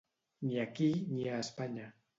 Ni 0.47 0.57
aquí, 0.63 0.89
ni 1.11 1.29
a 1.29 1.39
Espanya. 1.47 1.91